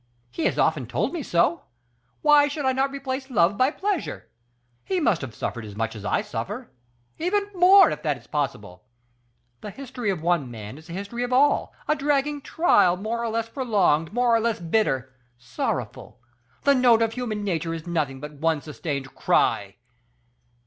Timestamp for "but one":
18.19-18.59